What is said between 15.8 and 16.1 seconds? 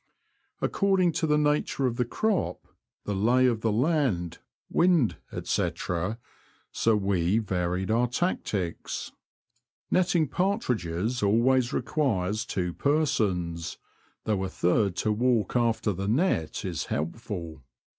the